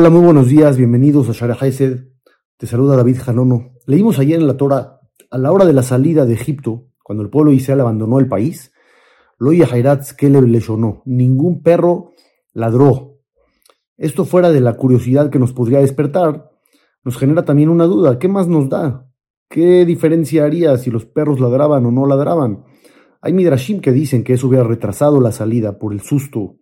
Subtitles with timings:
[0.00, 2.06] Hola, muy buenos días, bienvenidos a Shara Haesed.
[2.56, 3.72] Te saluda David Janono.
[3.84, 7.30] Leímos ayer en la Torah, a la hora de la salida de Egipto, cuando el
[7.30, 8.70] pueblo Israel abandonó el país,
[9.38, 12.12] lo Hairatz Keleb leyonó, ningún perro
[12.52, 13.18] ladró.
[13.96, 16.50] Esto fuera de la curiosidad que nos podría despertar,
[17.02, 18.18] nos genera también una duda.
[18.18, 19.10] ¿Qué más nos da?
[19.48, 22.64] ¿Qué diferencia haría si los perros ladraban o no ladraban?
[23.20, 26.56] Hay midrashim que dicen que eso hubiera retrasado la salida por el susto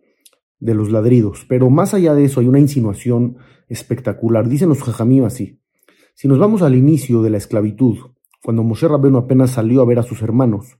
[0.59, 4.47] de los ladridos, pero más allá de eso hay una insinuación espectacular.
[4.47, 5.61] Dicen los jajamim así.
[6.15, 7.97] Si nos vamos al inicio de la esclavitud,
[8.43, 10.77] cuando Moshe Rabbeinu apenas salió a ver a sus hermanos,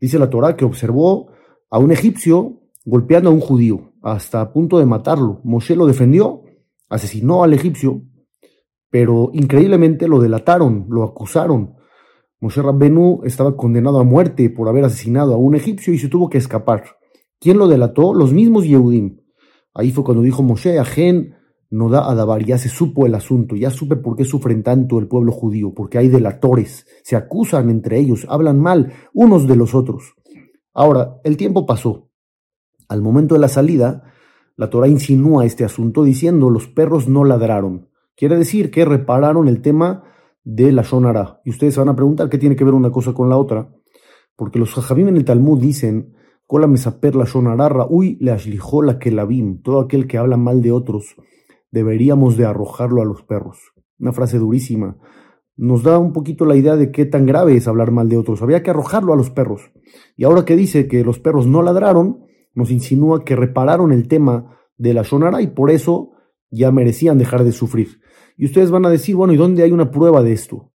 [0.00, 1.30] dice la Torá que observó
[1.70, 5.40] a un egipcio golpeando a un judío, hasta a punto de matarlo.
[5.44, 6.42] Moshe lo defendió,
[6.88, 8.02] asesinó al egipcio,
[8.90, 11.74] pero increíblemente lo delataron, lo acusaron.
[12.42, 16.28] Moshe Rabbenu estaba condenado a muerte por haber asesinado a un egipcio y se tuvo
[16.28, 16.82] que escapar.
[17.38, 18.14] ¿Quién lo delató?
[18.14, 19.20] Los mismos Yehudim.
[19.72, 21.36] Ahí fue cuando dijo Moshe, Ajen
[21.70, 25.06] no da Adabar, ya se supo el asunto, ya supe por qué sufren tanto el
[25.06, 30.14] pueblo judío, porque hay delatores, se acusan entre ellos, hablan mal unos de los otros.
[30.74, 32.10] Ahora, el tiempo pasó.
[32.88, 34.02] Al momento de la salida,
[34.56, 37.88] la Torah insinúa este asunto diciendo los perros no ladraron.
[38.16, 40.11] Quiere decir que repararon el tema
[40.44, 41.40] de la Shonara.
[41.44, 43.70] Y ustedes se van a preguntar qué tiene que ver una cosa con la otra.
[44.36, 46.14] Porque los Jajamim en el Talmud dicen,
[46.46, 50.72] Kola mesaper la Shonara, uy le ashlijó la kelabim, todo aquel que habla mal de
[50.72, 51.16] otros,
[51.70, 53.72] deberíamos de arrojarlo a los perros.
[53.98, 54.98] Una frase durísima.
[55.56, 58.42] Nos da un poquito la idea de qué tan grave es hablar mal de otros.
[58.42, 59.70] Había que arrojarlo a los perros.
[60.16, 64.58] Y ahora que dice que los perros no ladraron, nos insinúa que repararon el tema
[64.76, 66.10] de la Shonara y por eso
[66.52, 68.00] ya merecían dejar de sufrir.
[68.36, 70.72] Y ustedes van a decir, bueno, ¿y dónde hay una prueba de esto?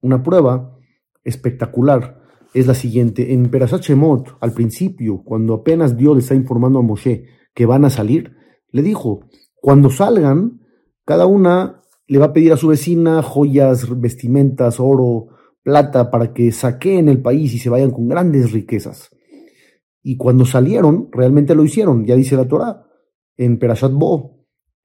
[0.00, 0.78] Una prueba
[1.24, 2.22] espectacular
[2.54, 3.34] es la siguiente.
[3.34, 7.84] En Perashat Shemot, al principio, cuando apenas Dios le está informando a Moshe que van
[7.84, 8.36] a salir,
[8.70, 9.26] le dijo,
[9.60, 10.60] cuando salgan,
[11.04, 15.28] cada una le va a pedir a su vecina joyas, vestimentas, oro,
[15.62, 19.10] plata, para que saqueen el país y se vayan con grandes riquezas.
[20.02, 22.86] Y cuando salieron, realmente lo hicieron, ya dice la Torah,
[23.36, 24.35] en Perashat Bo,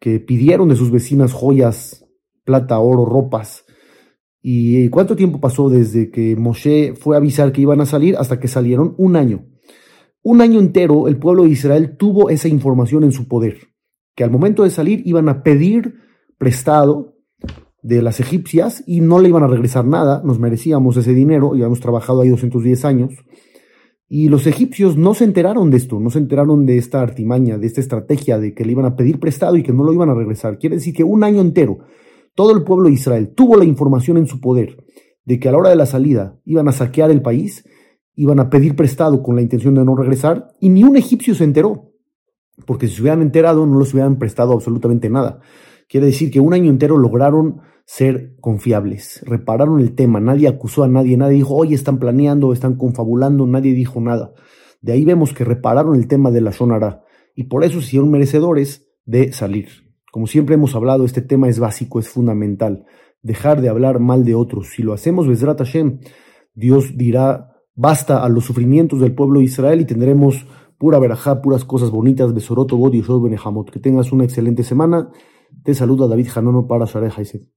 [0.02, 2.08] que pidieron de sus vecinas joyas,
[2.44, 3.66] plata, oro, ropas.
[4.42, 8.40] ¿Y cuánto tiempo pasó desde que Moshe fue a avisar que iban a salir hasta
[8.40, 8.96] que salieron?
[8.98, 9.46] Un año.
[10.24, 13.70] Un año entero el pueblo de Israel tuvo esa información en su poder,
[14.16, 16.00] que al momento de salir iban a pedir
[16.40, 17.20] prestado
[17.84, 21.60] de las egipcias y no le iban a regresar nada, nos merecíamos ese dinero, y
[21.60, 23.14] habíamos trabajado ahí 210 años,
[24.14, 27.66] y los egipcios no se enteraron de esto, no se enteraron de esta artimaña, de
[27.66, 30.14] esta estrategia de que le iban a pedir prestado y que no lo iban a
[30.14, 30.60] regresar.
[30.60, 31.78] Quiere decir que un año entero
[32.36, 34.84] todo el pueblo de Israel tuvo la información en su poder
[35.24, 37.64] de que a la hora de la salida iban a saquear el país,
[38.14, 41.46] iban a pedir prestado con la intención de no regresar, y ni un egipcio se
[41.46, 41.94] enteró,
[42.66, 45.40] porque si se hubieran enterado no les hubieran prestado absolutamente nada.
[45.92, 50.88] Quiere decir que un año entero lograron ser confiables, repararon el tema, nadie acusó a
[50.88, 54.34] nadie, nadie dijo, oye, están planeando, están confabulando, nadie dijo nada.
[54.80, 57.04] De ahí vemos que repararon el tema de la Shonara
[57.36, 59.68] y por eso se hicieron merecedores de salir.
[60.14, 62.86] Como siempre hemos hablado, este tema es básico, es fundamental.
[63.22, 64.70] Dejar de hablar mal de otros.
[64.70, 66.00] Si lo hacemos, Besrat Hashem,
[66.54, 70.46] Dios dirá basta a los sufrimientos del pueblo de Israel y tendremos
[70.78, 72.34] pura verajá, puras cosas bonitas.
[72.34, 73.04] Besoroto, God y
[73.72, 75.12] Que tengas una excelente semana.
[75.64, 77.48] Te saluda David Janono para Share Haiset.